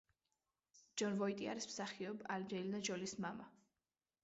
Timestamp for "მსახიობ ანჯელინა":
1.73-2.83